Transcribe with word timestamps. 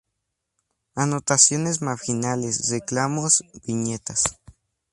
Anotaciones 0.95 1.83
marginales, 1.83 2.69
reclamos, 2.71 3.43
viñetas. 3.67 4.23